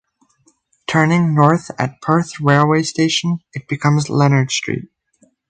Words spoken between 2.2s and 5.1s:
railway station it becomes Leonard Street.